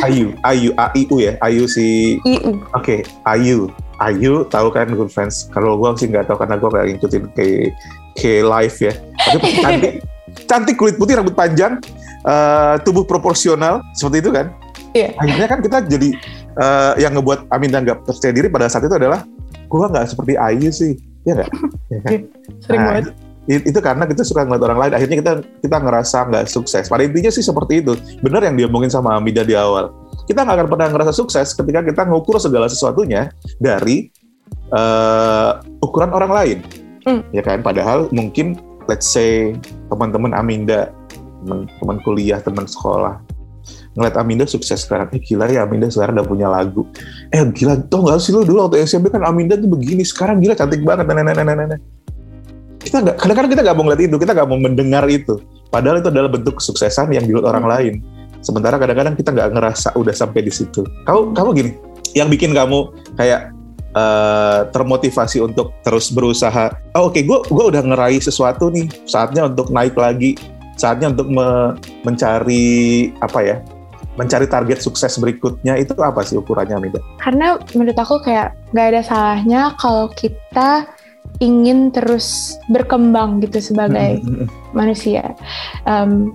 Ayu 0.00 0.26
Ayu 0.40 0.70
A 0.80 0.88
I 0.96 1.04
U 1.12 1.20
ya 1.20 1.36
Ayu 1.44 1.68
si 1.68 2.16
Iu. 2.24 2.64
Oke, 2.72 3.04
Ayu. 3.28 3.68
Ayu 4.00 4.48
tahu 4.48 4.68
kan 4.72 4.88
good 4.96 5.12
friends. 5.12 5.46
Kalau 5.52 5.76
gue 5.76 5.90
sih 6.00 6.08
nggak 6.08 6.26
tahu 6.26 6.40
karena 6.40 6.56
gue 6.58 6.68
nggak 6.70 6.86
ngikutin 6.96 7.24
ke 7.36 7.44
ke 8.16 8.32
live 8.40 8.76
ya. 8.80 8.92
Tapi 9.20 9.48
cantik, 9.60 9.92
cantik 10.50 10.76
kulit 10.80 10.96
putih, 10.96 11.20
rambut 11.20 11.36
panjang, 11.36 11.78
eh, 12.24 12.74
tubuh 12.82 13.04
proporsional 13.04 13.84
seperti 13.94 14.24
itu 14.24 14.30
kan. 14.32 14.46
Iya. 14.96 15.12
Akhirnya 15.20 15.48
kan 15.50 15.58
kita 15.60 15.78
jadi 15.84 16.08
eh, 16.58 16.92
yang 17.04 17.12
ngebuat 17.20 17.52
Aminda 17.52 17.84
nggak 17.84 18.08
percaya 18.08 18.32
diri 18.32 18.48
pada 18.48 18.66
saat 18.66 18.88
itu 18.88 18.96
adalah 18.96 19.22
gue 19.68 19.86
nggak 19.92 20.06
seperti 20.08 20.40
Ayu 20.40 20.72
sih, 20.72 20.96
ya 21.24 21.32
nggak? 21.34 21.50
Ya 21.92 21.98
kan? 22.00 22.10
Sering 22.60 22.80
Nah, 22.80 22.88
banget. 22.90 23.04
it- 23.44 23.66
itu 23.66 23.78
karena 23.78 24.04
kita 24.04 24.22
suka 24.22 24.40
ngeliat 24.40 24.64
orang 24.64 24.78
lain 24.80 24.92
akhirnya 24.94 25.16
kita 25.20 25.32
kita 25.60 25.76
ngerasa 25.76 26.18
nggak 26.26 26.44
sukses 26.46 26.88
pada 26.88 27.04
intinya 27.04 27.28
sih 27.28 27.40
seperti 27.40 27.80
itu 27.80 27.92
benar 28.20 28.40
yang 28.40 28.56
diomongin 28.56 28.88
sama 28.88 29.12
Amida 29.12 29.44
di 29.44 29.52
awal 29.52 29.92
kita 30.24 30.40
nggak 30.40 30.56
akan 30.56 30.68
pernah 30.68 30.88
ngerasa 30.88 31.12
sukses 31.12 31.52
ketika 31.52 31.84
kita 31.84 32.08
ngukur 32.08 32.40
segala 32.40 32.66
sesuatunya 32.66 33.28
dari 33.58 34.08
eh, 34.70 35.50
ukuran 35.80 36.10
orang 36.10 36.32
lain 36.32 36.58
Hmm. 37.04 37.20
ya 37.30 37.44
kan 37.44 37.60
padahal 37.60 38.08
mungkin 38.10 38.56
let's 38.88 39.04
say 39.04 39.52
teman-teman 39.92 40.32
Aminda 40.32 40.88
teman 41.44 41.68
teman 41.76 41.98
kuliah 42.00 42.40
teman 42.40 42.64
sekolah 42.64 43.20
ngeliat 43.94 44.14
Aminda 44.18 44.44
sukses 44.44 44.82
sekarang. 44.82 45.10
Eh 45.14 45.22
gila 45.22 45.46
ya 45.46 45.64
Aminda 45.66 45.86
sekarang 45.90 46.18
udah 46.18 46.26
punya 46.26 46.46
lagu. 46.50 46.86
Eh 47.30 47.40
gila, 47.54 47.78
tau 47.86 48.06
gak 48.06 48.18
sih 48.22 48.34
lo 48.34 48.42
dulu 48.42 48.66
waktu 48.66 48.82
SMP 48.82 49.10
kan 49.10 49.22
Aminda 49.22 49.54
tuh 49.54 49.70
begini, 49.70 50.02
sekarang 50.02 50.42
gila 50.42 50.58
cantik 50.58 50.82
banget. 50.82 51.06
Nenek, 51.06 51.34
nenek, 51.34 51.54
nenek. 51.54 51.80
Kita 52.84 53.00
nggak, 53.00 53.16
kadang-kadang 53.16 53.50
kita 53.56 53.62
nggak 53.64 53.76
mau 53.80 53.84
ngeliat 53.88 54.02
itu, 54.04 54.16
kita 54.20 54.32
nggak 54.36 54.48
mau 54.50 54.60
mendengar 54.60 55.04
itu. 55.08 55.34
Padahal 55.72 56.04
itu 56.04 56.08
adalah 56.12 56.28
bentuk 56.28 56.60
kesuksesan 56.60 57.16
yang 57.16 57.24
dilihat 57.24 57.48
orang 57.48 57.64
lain. 57.64 57.94
Sementara 58.44 58.76
kadang-kadang 58.76 59.16
kita 59.16 59.32
nggak 59.32 59.56
ngerasa 59.56 59.88
udah 59.96 60.12
sampai 60.12 60.44
di 60.44 60.52
situ. 60.52 60.84
Kamu, 61.08 61.32
kamu 61.32 61.48
gini, 61.56 61.70
yang 62.12 62.28
bikin 62.28 62.52
kamu 62.52 62.92
kayak 63.16 63.54
uh, 63.96 64.68
termotivasi 64.68 65.40
untuk 65.40 65.72
terus 65.80 66.12
berusaha. 66.12 66.76
Oh, 66.92 67.08
Oke, 67.08 67.18
okay, 67.18 67.22
gue 67.24 67.38
gue 67.48 67.64
udah 67.72 67.82
ngeraih 67.82 68.20
sesuatu 68.20 68.68
nih. 68.68 68.90
Saatnya 69.08 69.48
untuk 69.48 69.72
naik 69.72 69.96
lagi. 69.96 70.36
Saatnya 70.74 71.14
untuk 71.14 71.30
me 71.30 71.78
mencari 72.02 73.10
apa 73.22 73.40
ya? 73.40 73.56
Mencari 74.14 74.46
target 74.46 74.78
sukses 74.78 75.18
berikutnya 75.18 75.74
itu 75.74 75.94
apa 75.98 76.22
sih 76.22 76.38
ukurannya, 76.38 76.78
Mida? 76.78 77.00
Karena 77.18 77.58
menurut 77.74 77.98
aku 77.98 78.22
kayak 78.22 78.54
nggak 78.70 78.86
ada 78.94 79.02
salahnya 79.02 79.60
kalau 79.78 80.06
kita 80.14 80.86
ingin 81.42 81.90
terus 81.90 82.54
berkembang 82.70 83.42
gitu 83.42 83.58
sebagai 83.74 84.22
hmm, 84.22 84.26
hmm, 84.26 84.46
hmm. 84.46 84.48
manusia. 84.70 85.34
Um, 85.88 86.30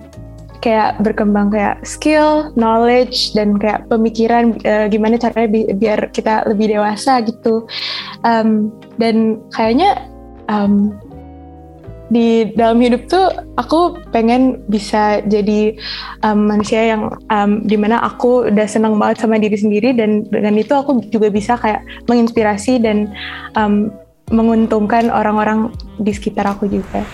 kayak 0.60 1.00
berkembang 1.00 1.48
kayak 1.48 1.80
skill, 1.88 2.52
knowledge 2.52 3.32
dan 3.32 3.56
kayak 3.56 3.88
pemikiran 3.88 4.60
uh, 4.68 4.86
gimana 4.92 5.16
caranya 5.16 5.48
bi 5.48 5.60
biar 5.72 6.12
kita 6.12 6.44
lebih 6.44 6.76
dewasa 6.76 7.24
gitu. 7.24 7.64
Um, 8.28 8.68
dan 9.00 9.40
kayaknya 9.56 10.04
um, 10.52 10.92
di 12.10 12.50
dalam 12.58 12.82
hidup 12.82 13.06
tuh 13.06 13.30
aku 13.54 13.94
pengen 14.10 14.58
bisa 14.66 15.22
jadi 15.30 15.78
um, 16.26 16.50
manusia 16.50 16.90
yang 16.90 17.14
um, 17.30 17.62
di 17.62 17.78
mana 17.78 18.02
aku 18.02 18.50
udah 18.50 18.66
senang 18.66 18.98
banget 18.98 19.22
sama 19.22 19.38
diri 19.38 19.54
sendiri 19.54 19.94
dan 19.94 20.26
dengan 20.26 20.58
itu 20.58 20.74
aku 20.74 21.06
juga 21.06 21.30
bisa 21.30 21.54
kayak 21.54 21.86
menginspirasi 22.10 22.82
dan 22.82 23.14
um, 23.54 23.94
menguntungkan 24.34 25.10
orang-orang 25.10 25.70
di 26.02 26.10
sekitar 26.10 26.50
aku 26.50 26.66
juga. 26.66 27.06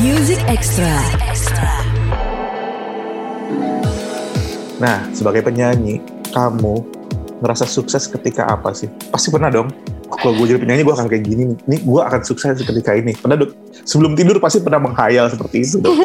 Music 0.00 0.40
Extra. 0.48 0.92
Extra. 1.28 1.68
Nah, 4.80 5.06
sebagai 5.14 5.46
penyanyi, 5.46 6.02
kamu 6.32 6.82
ngerasa 7.38 7.68
sukses 7.68 8.08
ketika 8.08 8.48
apa 8.48 8.72
sih? 8.72 8.88
Pasti 9.12 9.28
pernah 9.30 9.52
dong. 9.52 9.68
Kalau 10.12 10.36
gue 10.36 10.46
jadi 10.52 10.60
penyanyi, 10.60 10.82
gue 10.84 10.94
akan 10.94 11.06
kayak 11.08 11.24
gini 11.24 11.42
nih. 11.52 11.58
Nih, 11.64 11.80
gue 11.82 12.00
akan 12.04 12.20
sukses 12.20 12.60
ketika 12.60 12.92
ini. 12.92 13.16
Pernah 13.16 13.40
dong. 13.40 13.52
Sebelum 13.88 14.12
tidur 14.12 14.36
pasti 14.38 14.60
pernah 14.60 14.80
menghayal 14.82 15.32
seperti 15.32 15.64
itu 15.64 15.76
dong. 15.80 15.96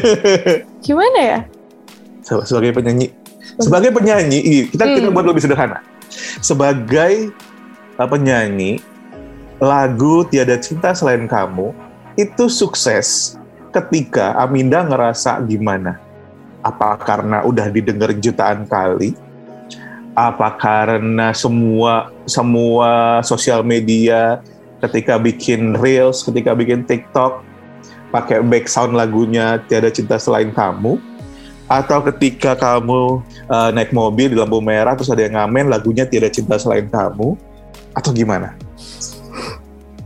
Gimana 0.86 1.18
ya? 1.18 1.38
Sebagai 2.22 2.72
penyanyi. 2.78 3.10
Sebagai 3.58 3.90
penyanyi, 3.94 4.70
kita, 4.70 4.84
hmm. 4.86 4.94
kita 4.98 5.08
buat 5.10 5.26
lebih 5.26 5.42
sederhana. 5.42 5.82
Sebagai 6.40 7.30
uh, 7.98 8.08
penyanyi, 8.08 8.80
lagu 9.58 10.26
Tiada 10.26 10.58
Cinta 10.58 10.94
Selain 10.94 11.26
Kamu 11.26 11.74
itu 12.14 12.46
sukses 12.50 13.38
ketika 13.74 14.34
Aminda 14.38 14.86
ngerasa 14.86 15.42
gimana? 15.44 16.04
apa 16.64 16.96
karena 16.96 17.44
udah 17.44 17.68
didengar 17.68 18.10
jutaan 18.16 18.64
kali 18.64 19.12
apa 20.14 20.54
karena 20.62 21.34
semua 21.34 22.14
semua 22.24 23.18
sosial 23.26 23.66
media 23.66 24.38
ketika 24.78 25.18
bikin 25.18 25.74
reels 25.74 26.22
ketika 26.22 26.54
bikin 26.54 26.86
TikTok 26.86 27.42
pakai 28.14 28.46
back 28.46 28.70
sound 28.70 28.94
lagunya 28.94 29.58
tiada 29.66 29.90
cinta 29.90 30.14
selain 30.22 30.54
kamu 30.54 31.02
atau 31.66 31.98
ketika 32.12 32.54
kamu 32.54 33.24
uh, 33.50 33.70
naik 33.74 33.90
mobil 33.90 34.30
di 34.30 34.36
lampu 34.38 34.62
merah 34.62 34.94
terus 34.94 35.10
ada 35.10 35.26
yang 35.26 35.34
ngamen 35.34 35.66
lagunya 35.66 36.06
tiada 36.06 36.30
cinta 36.30 36.60
selain 36.60 36.86
kamu 36.86 37.34
atau 37.96 38.10
gimana? 38.14 38.54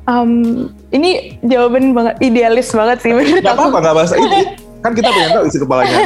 Um, 0.09 0.73
ini 0.88 1.37
jawaban 1.45 1.93
banget 1.93 2.17
idealis 2.25 2.73
banget 2.73 3.05
sih 3.05 3.12
menurut 3.12 3.45
gak 3.45 3.61
apa-apa, 3.61 3.79
gak 3.85 3.97
bahasa 3.97 4.17
ini. 4.17 4.41
kan 4.79 4.95
kita 4.95 5.11
pengen 5.11 5.31
tahu 5.35 5.45
isi 5.50 5.59
kepalanya 5.59 5.99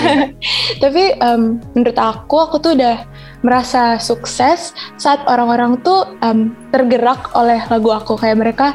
tapi 0.83 1.13
um, 1.21 1.61
menurut 1.77 1.99
aku 2.01 2.37
aku 2.41 2.57
tuh 2.57 2.73
udah 2.73 3.05
merasa 3.43 3.99
sukses 3.99 4.75
saat 4.97 5.23
orang-orang 5.27 5.79
tuh 5.83 6.07
um, 6.23 6.55
tergerak 6.71 7.31
oleh 7.35 7.59
lagu 7.69 7.91
aku. 7.91 8.15
Kayak 8.19 8.39
mereka 8.39 8.69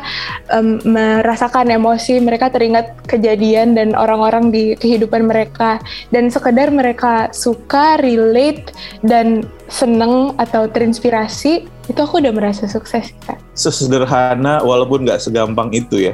um, 0.52 0.80
merasakan 0.86 1.72
emosi 1.72 2.20
mereka 2.20 2.52
teringat 2.52 3.08
kejadian 3.08 3.74
dan 3.74 3.96
orang-orang 3.96 4.52
di 4.52 4.76
kehidupan 4.78 5.28
mereka. 5.28 5.80
Dan 6.12 6.30
sekedar 6.30 6.70
mereka 6.72 7.32
suka 7.34 8.00
relate 8.00 8.72
dan 9.04 9.48
seneng 9.68 10.36
atau 10.40 10.68
terinspirasi 10.68 11.68
itu 11.88 12.00
aku 12.00 12.24
udah 12.24 12.32
merasa 12.32 12.68
sukses 12.68 13.12
kan 13.28 13.36
sesederhana 13.58 14.62
walaupun 14.62 15.04
nggak 15.04 15.18
segampang 15.20 15.74
itu 15.74 16.14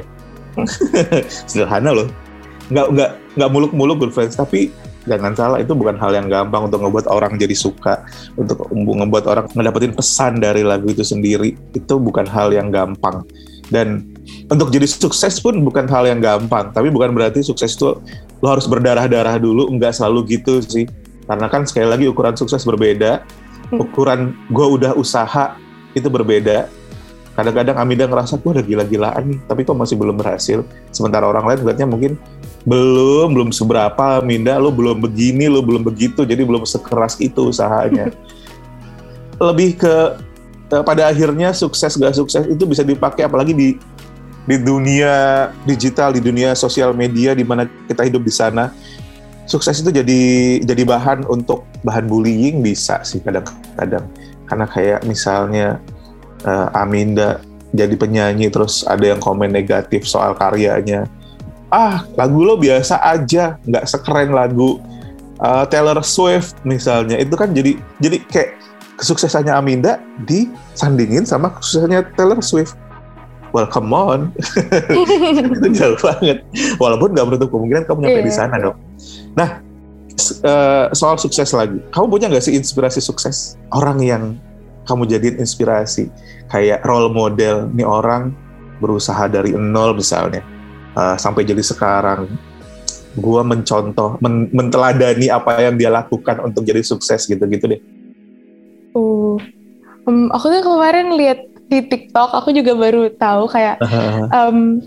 Hmm. 0.56 0.66
sederhana 1.50 1.92
loh. 1.92 2.08
Nggak 2.72 2.86
nggak 2.96 3.10
nggak 3.36 3.50
muluk-muluk 3.52 3.96
good 4.00 4.12
friends. 4.16 4.34
Tapi 4.40 4.72
jangan 5.04 5.32
salah 5.36 5.58
itu 5.60 5.76
bukan 5.76 5.96
hal 6.00 6.16
yang 6.16 6.26
gampang 6.32 6.68
untuk 6.68 6.80
ngebuat 6.80 7.06
orang 7.12 7.36
jadi 7.36 7.52
suka 7.52 8.04
untuk 8.40 8.68
ngebuat 8.72 9.24
orang 9.28 9.44
ngedapetin 9.52 9.92
pesan 9.92 10.40
dari 10.40 10.64
lagu 10.64 10.88
itu 10.88 11.04
sendiri. 11.04 11.56
Itu 11.76 12.00
bukan 12.00 12.24
hal 12.24 12.52
yang 12.52 12.72
gampang. 12.72 13.24
Dan 13.68 14.12
untuk 14.48 14.68
jadi 14.68 14.84
sukses 14.84 15.40
pun 15.40 15.60
bukan 15.64 15.88
hal 15.88 16.08
yang 16.08 16.20
gampang. 16.20 16.72
Tapi 16.72 16.88
bukan 16.92 17.12
berarti 17.12 17.44
sukses 17.44 17.76
itu 17.76 17.96
lo 18.40 18.46
harus 18.48 18.68
berdarah-darah 18.68 19.36
dulu. 19.40 19.68
Nggak 19.76 19.96
selalu 19.96 20.40
gitu 20.40 20.60
sih. 20.64 20.88
Karena 21.24 21.48
kan 21.48 21.64
sekali 21.64 21.88
lagi 21.88 22.04
ukuran 22.08 22.36
sukses 22.36 22.64
berbeda. 22.64 23.24
Hmm. 23.72 23.80
ukuran 23.80 24.36
gue 24.52 24.66
udah 24.76 24.92
usaha 24.92 25.56
itu 25.96 26.08
berbeda. 26.12 26.68
Kadang-kadang 27.34 27.76
Amida 27.80 28.04
ngerasa 28.06 28.38
gue 28.38 28.50
udah 28.60 28.64
gila-gilaan 28.64 29.24
nih 29.26 29.38
tapi 29.48 29.66
kok 29.66 29.74
masih 29.74 29.98
belum 29.98 30.14
berhasil? 30.20 30.62
Sementara 30.94 31.26
orang 31.26 31.48
lain 31.48 31.66
lihatnya 31.66 31.88
mungkin 31.88 32.12
belum 32.64 33.36
belum 33.36 33.50
seberapa 33.52 34.24
Minda 34.24 34.56
lo 34.56 34.72
belum 34.72 35.04
begini 35.04 35.46
lo 35.52 35.60
belum 35.60 35.84
begitu. 35.84 36.24
Jadi 36.24 36.42
belum 36.42 36.64
sekeras 36.64 37.20
itu 37.20 37.52
usahanya. 37.52 38.10
Lebih 39.48 39.76
ke 39.76 39.94
eh, 40.72 40.82
pada 40.84 41.12
akhirnya 41.12 41.52
sukses 41.52 41.92
gak 41.94 42.16
sukses 42.16 42.48
itu 42.48 42.64
bisa 42.64 42.80
dipakai 42.80 43.28
apalagi 43.28 43.52
di 43.52 43.68
di 44.44 44.56
dunia 44.60 45.48
digital 45.64 46.12
di 46.12 46.20
dunia 46.20 46.52
sosial 46.52 46.92
media 46.92 47.32
di 47.32 47.44
mana 47.44 47.68
kita 47.88 48.08
hidup 48.08 48.24
di 48.24 48.32
sana. 48.32 48.72
Sukses 49.44 49.84
itu 49.84 49.92
jadi 49.92 50.22
jadi 50.64 50.82
bahan 50.88 51.28
untuk 51.28 51.68
bahan 51.84 52.08
bullying 52.08 52.64
bisa 52.64 53.04
sih 53.04 53.20
kadang-kadang. 53.20 54.08
Karena 54.48 54.64
kayak 54.64 55.00
misalnya 55.04 55.84
uh, 56.48 56.72
Aminda 56.72 57.44
jadi 57.76 57.92
penyanyi 57.92 58.48
terus 58.48 58.88
ada 58.88 59.04
yang 59.04 59.20
komen 59.20 59.52
negatif 59.52 60.08
soal 60.08 60.32
karyanya 60.32 61.04
ah 61.74 62.06
lagu 62.14 62.46
lo 62.46 62.54
biasa 62.54 63.02
aja 63.02 63.58
nggak 63.66 63.84
sekeren 63.90 64.30
lagu 64.30 64.78
uh, 65.42 65.66
Taylor 65.66 65.98
Swift 66.06 66.54
misalnya. 66.62 67.18
Itu 67.18 67.34
kan 67.34 67.50
jadi 67.50 67.74
jadi 67.98 68.22
kayak 68.30 68.50
kesuksesannya 69.02 69.50
Aminda 69.50 69.98
disandingin 70.22 71.26
sama 71.26 71.50
kesuksesannya 71.58 72.14
Taylor 72.14 72.38
Swift. 72.38 72.78
Well 73.50 73.66
come 73.66 73.90
on. 73.90 74.30
Itu 75.58 75.68
jauh 75.74 75.98
banget. 75.98 76.46
Walaupun 76.78 77.14
nggak 77.14 77.26
menutup 77.26 77.48
kemungkinan 77.50 77.86
kamu 77.86 77.98
nyampe 78.06 78.20
yeah. 78.22 78.26
di 78.26 78.32
iya. 78.34 78.38
sana 78.38 78.56
dong. 78.62 78.78
Nah 79.34 79.58
uh, 80.46 80.86
soal 80.94 81.18
sukses 81.18 81.50
lagi. 81.50 81.78
Kamu 81.90 82.06
punya 82.06 82.30
nggak 82.30 82.44
sih 82.46 82.54
inspirasi 82.54 83.02
sukses? 83.02 83.58
Orang 83.74 83.98
yang 83.98 84.38
kamu 84.86 85.10
jadiin 85.10 85.42
inspirasi. 85.42 86.10
Kayak 86.50 86.86
role 86.86 87.10
model 87.10 87.66
nih 87.74 87.86
orang 87.86 88.34
berusaha 88.82 89.30
dari 89.30 89.54
nol 89.54 89.94
misalnya 89.94 90.53
uh, 90.96 91.16
sampai 91.18 91.46
jadi 91.46 91.62
sekarang. 91.62 92.30
Gue 93.14 93.42
mencontoh 93.46 94.18
men 94.18 94.50
menteladani 94.50 95.30
apa 95.30 95.62
yang 95.62 95.78
dia 95.78 95.86
lakukan 95.86 96.42
untuk 96.42 96.66
jadi 96.66 96.82
sukses 96.82 97.30
gitu-gitu 97.30 97.70
deh. 97.70 97.80
Uh, 98.94 99.38
um, 100.06 100.30
aku 100.34 100.50
tuh 100.50 100.62
kemarin 100.66 101.14
lihat 101.14 101.46
di 101.64 101.80
TikTok 101.80 102.30
aku 102.36 102.52
juga 102.52 102.76
baru 102.76 103.08
tahu 103.16 103.48
kayak 103.48 103.80
um, 104.30 104.78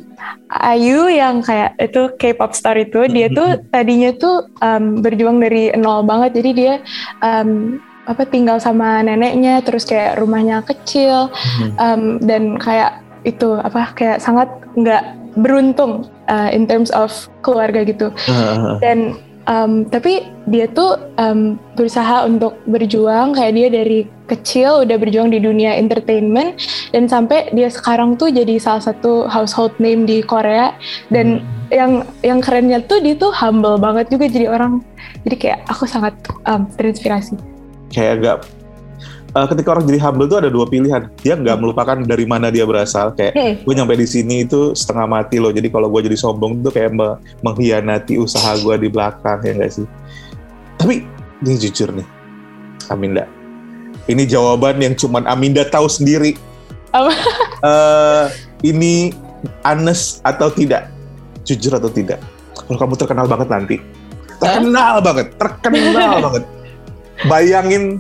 Ayu 0.48 1.10
yang 1.10 1.42
kayak 1.42 1.76
itu 1.82 2.14
K-pop 2.16 2.54
star 2.54 2.78
itu 2.80 3.10
dia 3.10 3.28
tuh 3.28 3.60
tadinya 3.74 4.14
tuh 4.16 4.48
um, 4.62 5.02
berjuang 5.02 5.42
dari 5.42 5.74
nol 5.76 6.06
banget. 6.06 6.38
Jadi 6.40 6.52
dia 6.56 6.74
um, 7.20 7.82
apa 8.08 8.24
tinggal 8.24 8.62
sama 8.64 9.04
neneknya 9.04 9.60
terus 9.66 9.84
kayak 9.84 10.22
rumahnya 10.22 10.64
kecil. 10.64 11.28
Um, 11.76 12.22
dan 12.24 12.56
kayak 12.62 13.04
itu 13.28 13.60
apa 13.60 13.92
kayak 13.98 14.24
sangat 14.24 14.48
nggak 14.78 15.04
beruntung 15.38 16.10
uh, 16.28 16.50
in 16.50 16.66
terms 16.66 16.90
of 16.92 17.14
keluarga 17.46 17.86
gitu. 17.86 18.10
Dan 18.82 19.16
um, 19.46 19.86
tapi 19.88 20.26
dia 20.50 20.66
tuh 20.68 20.98
um, 21.22 21.56
berusaha 21.78 22.26
untuk 22.26 22.58
berjuang. 22.66 23.38
Kayak 23.38 23.54
dia 23.54 23.68
dari 23.70 24.00
kecil 24.28 24.84
udah 24.84 24.98
berjuang 25.00 25.32
di 25.32 25.40
dunia 25.40 25.78
entertainment. 25.78 26.58
Dan 26.92 27.06
sampai 27.08 27.54
dia 27.54 27.70
sekarang 27.70 28.18
tuh 28.18 28.34
jadi 28.34 28.58
salah 28.58 28.84
satu 28.84 29.30
household 29.30 29.78
name 29.80 30.04
di 30.10 30.26
Korea. 30.26 30.74
Dan 31.14 31.40
hmm. 31.40 31.72
yang 31.72 31.92
yang 32.26 32.40
kerennya 32.42 32.82
tuh 32.84 33.00
dia 33.00 33.16
tuh 33.16 33.32
humble 33.32 33.78
banget 33.78 34.10
juga. 34.10 34.26
Jadi 34.28 34.50
orang 34.50 34.82
Jadi 35.28 35.36
kayak 35.44 35.60
aku 35.68 35.84
sangat 35.84 36.16
um, 36.48 36.64
terinspirasi. 36.80 37.36
Kayak 37.92 38.12
agak 38.20 38.38
uh, 39.38 39.46
ketika 39.46 39.70
orang 39.72 39.86
jadi 39.86 40.02
humble 40.02 40.26
tuh 40.26 40.42
ada 40.42 40.50
dua 40.50 40.66
pilihan. 40.66 41.14
Dia 41.22 41.38
nggak 41.38 41.58
melupakan 41.58 41.94
dari 42.02 42.26
mana 42.26 42.50
dia 42.50 42.66
berasal. 42.66 43.14
Kayak 43.14 43.34
Hmm. 43.38 43.54
gue 43.62 43.74
nyampe 43.74 43.94
di 43.94 44.08
sini 44.10 44.42
itu 44.42 44.74
setengah 44.74 45.06
mati 45.06 45.38
loh. 45.38 45.54
Jadi 45.54 45.70
kalau 45.70 45.88
gue 45.88 46.02
jadi 46.04 46.18
sombong 46.18 46.66
tuh 46.66 46.74
kayak 46.74 46.90
me- 46.90 47.18
mengkhianati 47.46 48.18
usaha 48.18 48.58
gue 48.58 48.76
di 48.76 48.90
belakang 48.90 49.46
ya 49.46 49.54
enggak 49.54 49.72
sih. 49.72 49.86
Tapi 50.76 51.06
ini 51.46 51.54
jujur 51.56 51.94
nih, 51.94 52.08
Aminda. 52.88 53.30
Ini 54.08 54.24
jawaban 54.26 54.80
yang 54.80 54.98
cuman 54.98 55.28
Aminda 55.28 55.62
tahu 55.64 55.86
sendiri. 55.86 56.34
Apa? 56.90 57.12
Eh, 57.60 58.26
ini 58.64 59.12
honest 59.62 60.24
atau 60.24 60.50
tidak? 60.50 60.90
Jujur 61.44 61.76
atau 61.76 61.92
tidak? 61.92 62.18
Kalau 62.56 62.80
kamu 62.80 62.94
terkenal 62.96 63.26
banget 63.26 63.48
nanti, 63.48 63.76
terkenal 64.38 64.98
banget, 65.00 65.28
terkenal 65.36 66.14
banget. 66.26 66.44
Bayangin 67.26 68.00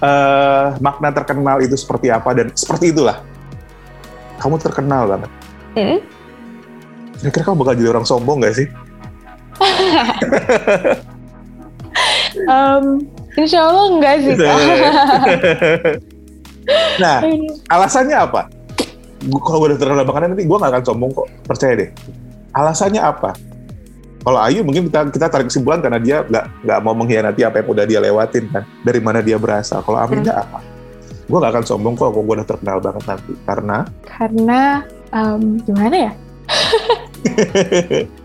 eh, 0.00 0.66
makna 0.80 1.12
terkenal 1.12 1.60
itu 1.60 1.76
seperti 1.76 2.12
apa 2.12 2.32
dan 2.32 2.52
seperti 2.52 2.92
itulah. 2.92 3.20
Kamu 4.40 4.56
terkenal 4.56 5.08
banget. 5.08 5.30
Hmm? 5.76 6.00
Kira-kira 7.20 7.52
kamu 7.52 7.56
bakal 7.60 7.74
jadi 7.76 7.90
orang 7.92 8.06
sombong 8.08 8.40
gak 8.40 8.56
sih? 8.56 8.68
Um, 12.46 13.02
insya 13.34 13.66
Allah 13.66 13.84
enggak 13.90 14.14
sih 14.22 14.34
kak. 14.38 14.54
nah, 17.02 17.18
alasannya 17.68 18.16
apa? 18.16 18.46
Kalau 19.20 19.58
gue 19.60 19.74
udah 19.74 19.78
terkenal 19.78 20.06
banget 20.06 20.32
nanti 20.32 20.44
gue 20.46 20.56
gak 20.56 20.70
akan 20.70 20.84
sombong 20.86 21.10
kok, 21.12 21.28
percaya 21.44 21.72
deh. 21.76 21.90
Alasannya 22.56 23.02
apa? 23.02 23.30
Kalau 24.20 24.40
Ayu 24.44 24.60
mungkin 24.60 24.92
kita 24.92 25.08
kita 25.08 25.26
tarik 25.32 25.48
kesimpulan 25.48 25.80
karena 25.80 25.96
dia 25.96 26.20
nggak 26.28 26.44
nggak 26.68 26.78
mau 26.84 26.92
mengkhianati 26.92 27.40
apa 27.40 27.64
yang 27.64 27.68
udah 27.72 27.84
dia 27.88 28.00
lewatin 28.04 28.44
kan, 28.52 28.68
dari 28.84 29.00
mana 29.00 29.24
dia 29.24 29.40
berasal. 29.40 29.80
Kalau 29.80 29.96
Aminda 29.96 30.44
apa? 30.44 30.60
Gue 31.30 31.38
gak 31.38 31.54
akan 31.54 31.62
sombong 31.62 31.94
kok, 31.94 32.10
kalau 32.10 32.26
gue 32.26 32.34
udah 32.42 32.48
terkenal 32.48 32.82
banget 32.82 33.06
nanti. 33.06 33.32
Karena 33.46 33.86
Karena 34.02 34.82
um, 35.14 35.62
gimana 35.62 36.10
ya? 36.10 36.12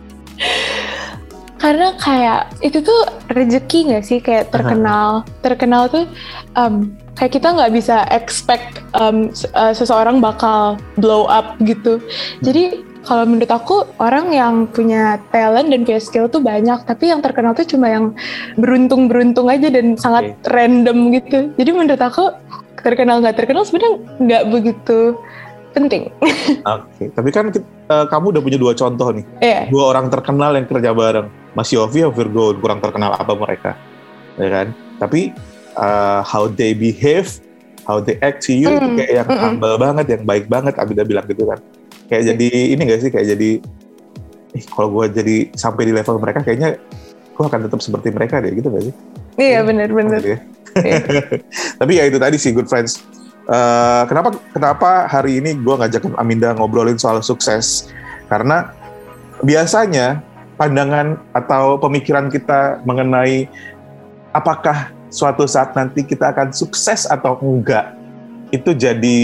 Karena 1.61 1.87
kayak 1.97 2.41
itu 2.65 2.81
tuh 2.81 3.01
rezeki 3.31 3.79
nggak 3.89 4.03
sih 4.05 4.19
kayak 4.21 4.53
terkenal 4.53 5.25
terkenal 5.41 5.89
tuh 5.89 6.05
um, 6.53 6.93
kayak 7.15 7.39
kita 7.39 7.47
nggak 7.55 7.73
bisa 7.73 8.05
expect 8.11 8.83
um, 8.93 9.31
uh, 9.55 9.71
seseorang 9.71 10.19
bakal 10.19 10.75
blow 10.99 11.25
up 11.25 11.55
gitu. 11.63 11.97
Jadi 12.43 12.83
kalau 13.05 13.24
menurut 13.29 13.51
aku 13.53 13.85
orang 14.01 14.33
yang 14.33 14.65
punya 14.65 15.21
talent 15.29 15.69
dan 15.69 15.85
punya 15.85 16.01
skill 16.01 16.25
tuh 16.25 16.41
banyak, 16.41 16.81
tapi 16.89 17.13
yang 17.13 17.21
terkenal 17.21 17.53
tuh 17.53 17.63
cuma 17.69 17.88
yang 17.88 18.17
beruntung-beruntung 18.57 19.45
aja 19.45 19.69
dan 19.69 19.93
sangat 19.95 20.33
random 20.50 21.13
gitu. 21.13 21.53
Jadi 21.55 21.69
menurut 21.69 22.01
aku 22.01 22.33
terkenal 22.81 23.21
nggak 23.21 23.38
terkenal 23.38 23.65
sebenarnya 23.65 23.93
nggak 24.21 24.43
begitu 24.50 25.17
penting. 25.77 26.09
Oke, 26.75 27.13
tapi 27.13 27.29
kan 27.29 27.53
eh, 27.53 28.05
kamu 28.09 28.25
udah 28.35 28.41
punya 28.41 28.57
dua 28.57 28.74
contoh 28.74 29.13
nih. 29.13 29.25
Iya. 29.39 29.62
Dua 29.69 29.93
orang 29.93 30.09
terkenal 30.09 30.57
yang 30.57 30.65
kerja 30.65 30.91
bareng. 30.91 31.27
Mas 31.55 31.71
Yofi 31.71 32.03
sama 32.03 32.12
Virgo 32.12 32.51
kurang 32.59 32.83
terkenal 32.83 33.15
apa 33.15 33.31
mereka, 33.31 33.79
ya 34.35 34.50
kan? 34.50 34.67
Tapi 35.00 35.31
eh, 35.77 36.21
how 36.25 36.50
they 36.51 36.75
behave, 36.75 37.29
how 37.85 38.01
they 38.01 38.19
act 38.19 38.43
to 38.43 38.51
you 38.51 38.67
itu 38.71 38.88
Mm, 38.91 38.97
kayak 39.00 39.12
yang 39.24 39.27
mm-mm. 39.29 39.43
humble 39.43 39.77
banget, 39.79 40.05
yang 40.19 40.24
baik 40.27 40.45
banget. 40.51 40.74
Abida 40.75 41.07
bilang 41.07 41.24
gitu 41.29 41.47
kan. 41.47 41.59
Kayak 42.05 42.24
jadi 42.35 42.50
ini 42.75 42.81
gak 42.85 43.01
sih? 43.01 43.09
Kayak 43.09 43.27
jadi, 43.38 43.50
eh, 44.53 44.63
kalau 44.69 44.88
gue 44.93 45.05
jadi 45.12 45.38
sampai 45.57 45.83
di 45.89 45.93
level 45.93 46.21
mereka, 46.21 46.39
kayaknya 46.45 46.77
gue 47.35 47.43
akan 47.45 47.62
tetap 47.67 47.79
seperti 47.81 48.13
mereka 48.13 48.39
deh, 48.39 48.53
gitu 48.53 48.67
gak 48.69 48.83
sih? 48.91 48.93
Iya 49.35 49.65
benar-benar. 49.65 50.19
Gitu 50.21 50.31
ya. 50.35 50.39
Iya. 50.79 51.00
Tapi 51.79 51.91
ya 51.97 52.03
itu 52.07 52.17
tadi 52.19 52.35
sih 52.39 52.51
good 52.51 52.67
friends. 52.69 53.01
Eh, 53.45 54.03
kenapa 54.09 54.33
kenapa 54.50 55.05
hari 55.05 55.38
ini 55.38 55.53
gue 55.53 55.75
ngajakin 55.77 56.17
Aminda 56.17 56.57
ngobrolin 56.57 56.97
soal 56.97 57.21
sukses? 57.21 57.93
Karena 58.25 58.73
biasanya 59.45 60.25
pandangan 60.58 61.19
atau 61.36 61.77
pemikiran 61.77 62.32
kita 62.34 62.82
mengenai 62.88 63.45
apakah 64.34 64.89
suatu 65.13 65.45
saat 65.45 65.77
nanti 65.77 66.01
kita 66.01 66.34
akan 66.34 66.49
sukses 66.51 67.06
atau 67.06 67.38
enggak 67.39 67.93
itu 68.53 68.71
jadi 68.77 69.19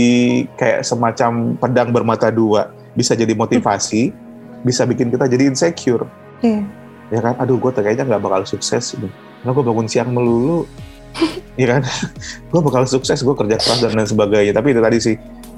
kayak 0.58 0.82
semacam 0.86 1.58
pedang 1.58 1.90
bermata 1.94 2.34
dua. 2.34 2.74
Bisa 2.92 3.16
jadi 3.16 3.32
motivasi, 3.32 4.12
bisa 4.66 4.84
bikin 4.86 5.14
kita 5.14 5.30
jadi 5.30 5.50
insecure. 5.50 6.06
Iya. 6.42 6.66
ya 7.12 7.20
kan? 7.22 7.36
Aduh 7.44 7.62
gue 7.62 7.70
kayaknya 7.70 8.08
nggak 8.08 8.24
bakal 8.24 8.42
sukses 8.48 8.98
gitu 8.98 9.06
karena 9.42 9.52
gue 9.58 9.66
bangun 9.66 9.88
siang 9.90 10.10
melulu. 10.14 10.66
Ya 11.60 11.68
kan? 11.78 11.84
Gue 12.48 12.64
bakal 12.64 12.88
sukses 12.88 13.20
gue 13.20 13.36
kerja 13.36 13.60
keras 13.60 13.84
dan 13.84 13.92
lain 13.92 14.08
sebagainya. 14.08 14.56
Tapi 14.56 14.72
itu 14.72 14.80
tadi 14.80 14.98
sih 15.04 15.16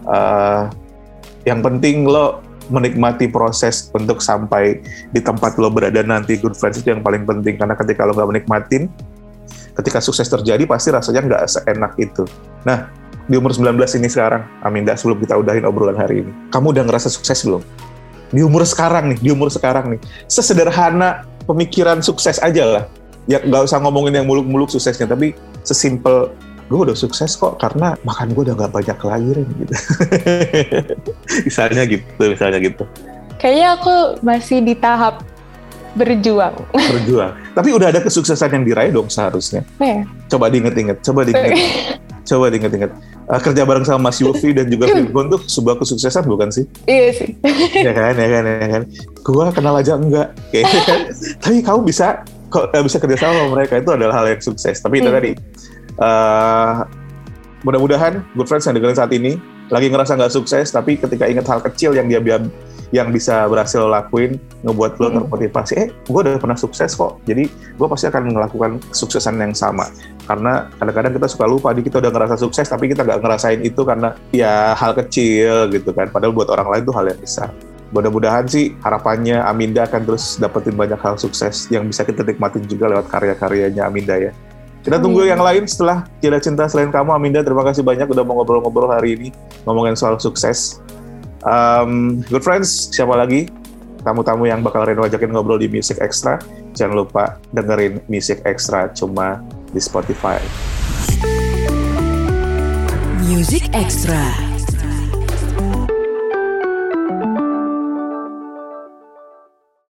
eh, 0.10 0.64
yang 1.46 1.62
penting 1.62 2.10
lo 2.10 2.42
menikmati 2.74 3.30
proses 3.30 3.94
untuk 3.94 4.18
sampai 4.18 4.82
di 5.14 5.22
tempat 5.22 5.54
lo 5.62 5.70
berada 5.70 6.02
nanti. 6.02 6.42
Good 6.42 6.58
friends 6.58 6.82
itu 6.82 6.90
yang 6.90 7.06
paling 7.06 7.30
penting. 7.30 7.62
Karena 7.62 7.78
ketika 7.78 8.10
lo 8.10 8.18
nggak 8.18 8.26
menikmatin 8.26 8.90
ketika 9.78 10.02
sukses 10.02 10.26
terjadi 10.26 10.66
pasti 10.66 10.90
rasanya 10.90 11.22
nggak 11.30 11.44
seenak 11.46 11.94
itu. 12.02 12.26
Nah 12.66 12.90
di 13.28 13.36
umur 13.40 13.56
19 13.56 13.80
ini 14.00 14.08
sekarang. 14.12 14.44
Aminda 14.60 14.96
sebelum 15.00 15.24
kita 15.24 15.40
udahin 15.40 15.64
obrolan 15.64 15.96
hari 15.96 16.28
ini. 16.28 16.32
Kamu 16.52 16.76
udah 16.76 16.84
ngerasa 16.84 17.08
sukses 17.08 17.40
belum? 17.48 17.64
Di 18.34 18.42
umur 18.42 18.66
sekarang 18.66 19.14
nih 19.14 19.20
di 19.22 19.30
umur 19.32 19.48
sekarang 19.54 19.96
nih. 19.96 20.00
Sesederhana 20.28 21.24
pemikiran 21.46 22.02
sukses 22.02 22.42
aja 22.42 22.64
lah. 22.66 22.84
Ya 23.30 23.40
nggak 23.40 23.72
usah 23.72 23.80
ngomongin 23.80 24.20
yang 24.20 24.28
muluk-muluk 24.28 24.68
suksesnya 24.68 25.08
tapi 25.08 25.32
sesimpel 25.64 26.34
gue 26.68 26.80
udah 26.90 26.98
sukses 26.98 27.38
kok 27.38 27.60
karena 27.60 27.94
makan 28.04 28.34
gue 28.34 28.50
udah 28.50 28.56
nggak 28.58 28.72
banyak 28.74 28.98
kelahiran 29.00 29.48
gitu. 29.48 29.74
Misalnya 31.48 31.84
gitu 31.88 32.24
misalnya 32.24 32.60
gitu. 32.60 32.84
Kayaknya 33.38 33.68
aku 33.76 33.96
masih 34.24 34.64
di 34.64 34.76
tahap 34.76 35.22
berjuang. 35.94 36.56
berjuang. 36.74 37.38
Tapi 37.54 37.70
udah 37.70 37.94
ada 37.94 38.02
kesuksesan 38.02 38.50
yang 38.60 38.64
diraih 38.66 38.92
dong 38.92 39.08
seharusnya. 39.08 39.62
Iya. 39.78 40.10
coba 40.34 40.50
diinget-inget 40.50 40.98
coba 41.06 41.22
diinget 41.30 41.54
coba 42.30 42.46
diinget-inget 42.50 42.92
Eh, 43.24 43.40
kerja 43.40 43.64
bareng 43.64 43.88
sama 43.88 44.12
Mas 44.12 44.20
Yofi 44.20 44.52
dan 44.52 44.68
juga 44.68 44.92
Virgon 44.96 45.32
tuh 45.32 45.40
sebuah 45.48 45.80
kesuksesan 45.80 46.28
bukan 46.28 46.52
sih 46.52 46.68
iya 46.92 47.08
sih. 47.16 47.32
ya 47.72 47.96
kan 47.96 48.14
ya 48.20 48.28
kan 48.28 48.44
ya 48.44 48.68
kan 48.68 48.84
gua 49.24 49.48
kenal 49.56 49.80
aja 49.80 49.96
enggak 49.96 50.36
kayak 50.52 50.68
gitu 50.68 50.80
kan. 50.84 51.00
tapi 51.44 51.58
kamu 51.64 51.80
bisa 51.88 52.08
kok 52.52 52.68
eh, 52.76 52.84
bisa 52.84 53.00
kerja 53.00 53.16
sama 53.16 53.34
sama 53.40 53.50
mereka 53.56 53.80
itu 53.80 53.90
adalah 53.96 54.20
hal 54.20 54.28
yang 54.28 54.44
sukses 54.44 54.76
tapi 54.84 55.00
itu 55.00 55.08
Hmm. 55.08 55.18
tadi 55.24 55.32
eh, 56.04 56.74
mudah-mudahan 57.64 58.20
good 58.36 58.48
friends 58.52 58.68
yang 58.68 58.76
dengerin 58.76 59.00
saat 59.00 59.12
ini 59.16 59.40
lagi 59.72 59.88
ngerasa 59.88 60.20
nggak 60.20 60.34
sukses 60.36 60.68
tapi 60.76 61.00
ketika 61.00 61.24
ingat 61.24 61.48
hal 61.48 61.64
kecil 61.64 61.96
yang 61.96 62.12
dia 62.12 62.20
biar 62.20 62.44
yang 62.92 63.14
bisa 63.14 63.48
berhasil 63.48 63.80
lo 63.80 63.90
lakuin 63.94 64.42
ngebuat 64.66 65.00
lo 65.00 65.08
Hmm. 65.08 65.16
termotivasi 65.24 65.74
eh 65.78 65.88
gue 65.94 66.20
udah 66.20 66.42
pernah 66.42 66.58
sukses 66.58 66.98
kok. 66.98 67.22
Jadi 67.24 67.48
gue 67.50 67.88
pasti 67.88 68.10
akan 68.10 68.34
melakukan 68.34 68.82
kesuksesan 68.92 69.40
yang 69.40 69.54
sama. 69.56 69.88
Karena 70.26 70.68
kadang-kadang 70.82 71.14
kita 71.16 71.28
suka 71.30 71.46
lupa 71.48 71.70
di 71.72 71.82
kita 71.86 72.04
udah 72.04 72.12
ngerasa 72.12 72.36
sukses 72.42 72.68
tapi 72.68 72.92
kita 72.92 73.06
nggak 73.06 73.20
ngerasain 73.24 73.62
itu 73.64 73.82
karena 73.88 74.18
ya 74.36 74.76
hal 74.76 74.92
kecil 74.98 75.72
gitu 75.72 75.96
kan. 75.96 76.12
Padahal 76.12 76.36
buat 76.36 76.50
orang 76.52 76.68
lain 76.68 76.84
itu 76.84 76.94
hal 76.94 77.06
yang 77.08 77.22
besar. 77.22 77.50
Mudah-mudahan 77.94 78.50
sih 78.50 78.74
harapannya 78.82 79.46
Aminda 79.46 79.86
akan 79.86 80.02
terus 80.04 80.42
dapetin 80.42 80.74
banyak 80.74 80.98
hal 80.98 81.16
sukses 81.16 81.70
yang 81.70 81.86
bisa 81.86 82.02
kita 82.02 82.26
nikmatin 82.26 82.66
juga 82.66 82.90
lewat 82.90 83.06
karya-karyanya 83.06 83.86
Aminda 83.86 84.18
ya. 84.18 84.34
Kita 84.84 85.00
tunggu 85.00 85.24
yang 85.24 85.40
lain 85.40 85.64
setelah 85.64 86.04
Tiada 86.20 86.44
Cinta 86.44 86.68
Selain 86.68 86.92
Kamu. 86.92 87.16
Aminda 87.16 87.40
terima 87.40 87.64
kasih 87.64 87.88
banyak 87.88 88.04
udah 88.04 88.20
mau 88.28 88.44
ngobrol-ngobrol 88.44 88.92
hari 88.92 89.16
ini 89.16 89.28
ngomongin 89.64 89.96
soal 89.96 90.20
sukses 90.20 90.83
Um, 91.44 92.24
good 92.32 92.44
friends 92.44 92.92
siapa 92.92 93.16
lagi? 93.20 93.52
Tamu-tamu 94.04 94.48
yang 94.48 94.60
bakal 94.60 94.84
Reno 94.84 95.08
ajakin 95.08 95.32
ngobrol 95.32 95.60
di 95.60 95.72
Music 95.72 96.00
Extra. 96.04 96.36
Jangan 96.76 97.08
lupa 97.08 97.40
dengerin 97.56 98.04
Music 98.12 98.44
Extra 98.44 98.92
cuma 98.92 99.40
di 99.72 99.80
Spotify. 99.80 100.40
Music 103.24 103.64
Extra. 103.72 104.43